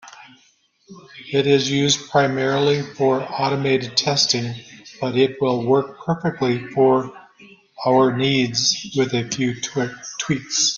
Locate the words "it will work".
5.15-6.03